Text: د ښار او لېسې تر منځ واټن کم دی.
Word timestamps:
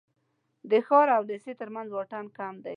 د 0.71 0.71
ښار 0.87 1.07
او 1.17 1.21
لېسې 1.29 1.53
تر 1.61 1.69
منځ 1.75 1.89
واټن 1.91 2.25
کم 2.37 2.53
دی. 2.63 2.69